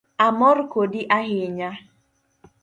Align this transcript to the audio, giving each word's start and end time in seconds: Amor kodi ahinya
Amor 0.27 0.57
kodi 0.71 1.01
ahinya 1.17 1.69